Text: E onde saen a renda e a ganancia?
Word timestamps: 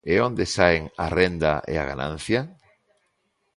E 0.11 0.13
onde 0.27 0.45
saen 0.55 0.83
a 1.05 1.07
renda 1.19 1.53
e 1.71 1.73
a 1.81 1.87
ganancia? 1.91 2.41